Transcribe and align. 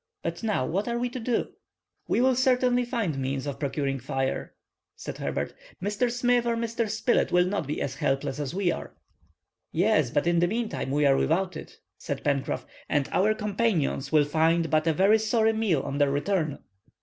But 0.23 0.41
now, 0.41 0.65
what 0.65 0.87
are 0.87 0.97
we 0.97 1.09
to 1.09 1.19
do?" 1.19 1.49
"We 2.07 2.21
will 2.21 2.33
certainly 2.35 2.85
find 2.85 3.19
means 3.19 3.45
of 3.45 3.59
procuring 3.59 3.99
fire," 3.99 4.55
said 4.95 5.19
Herbert. 5.19 5.53
"Mr. 5.79 6.09
Smith 6.11 6.47
or 6.47 6.55
Mr. 6.55 6.89
Spilett 6.89 7.31
will 7.31 7.45
not 7.45 7.67
be 7.67 7.79
as 7.79 7.93
helpless 7.93 8.39
as 8.39 8.51
we 8.55 8.71
are." 8.71 8.95
"Yes, 9.71 10.09
but 10.09 10.25
in 10.25 10.39
the 10.39 10.47
meantime 10.47 10.89
we 10.89 11.05
are 11.05 11.15
without 11.17 11.55
it," 11.55 11.77
said 11.99 12.23
Pencroff, 12.23 12.65
"and 12.89 13.09
our 13.11 13.35
companions 13.35 14.11
will 14.11 14.25
find 14.25 14.71
but 14.71 14.87
a 14.87 14.93
very 14.93 15.19
sorry 15.19 15.53
meal 15.53 15.83
on 15.83 15.99
their 15.99 16.09
return." 16.09 16.57